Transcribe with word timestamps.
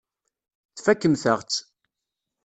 Tfakemt-aɣ-tt. 0.75 1.59